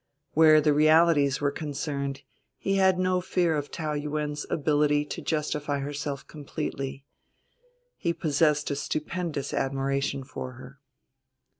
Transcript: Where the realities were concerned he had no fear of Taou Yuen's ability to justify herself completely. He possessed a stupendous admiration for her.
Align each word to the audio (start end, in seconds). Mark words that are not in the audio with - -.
Where 0.31 0.61
the 0.61 0.73
realities 0.73 1.39
were 1.41 1.51
concerned 1.51 2.23
he 2.57 2.77
had 2.77 2.97
no 2.97 3.21
fear 3.21 3.55
of 3.55 3.69
Taou 3.69 3.93
Yuen's 3.93 4.47
ability 4.49 5.05
to 5.05 5.21
justify 5.21 5.77
herself 5.77 6.25
completely. 6.25 7.05
He 7.97 8.11
possessed 8.11 8.71
a 8.71 8.75
stupendous 8.75 9.53
admiration 9.53 10.23
for 10.23 10.53
her. 10.53 10.79